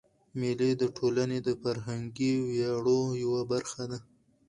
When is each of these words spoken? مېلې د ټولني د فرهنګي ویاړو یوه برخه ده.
مېلې 0.39 0.71
د 0.81 0.83
ټولني 0.97 1.39
د 1.47 1.49
فرهنګي 1.61 2.33
ویاړو 2.47 2.99
یوه 3.23 3.41
برخه 3.51 3.83
ده. 3.91 3.99